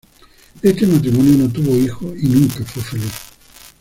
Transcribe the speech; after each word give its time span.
Este 0.63 0.87
matrimonio 0.87 1.33
no 1.37 1.47
tuvo 1.53 1.75
hijos 1.77 2.15
y 2.19 2.25
nunca 2.25 2.65
fue 2.65 2.81
feliz. 2.81 3.13